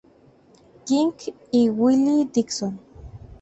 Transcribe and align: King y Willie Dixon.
King 0.87 1.13
y 1.59 1.61
Willie 1.77 2.25
Dixon. 2.33 2.73